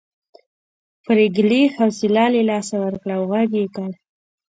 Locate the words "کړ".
3.75-3.89